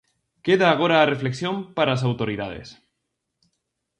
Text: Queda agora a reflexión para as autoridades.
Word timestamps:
Queda 0.45 0.67
agora 0.69 0.95
a 0.99 1.09
reflexión 1.13 1.55
para 1.77 1.91
as 1.93 2.05
autoridades. 2.09 2.67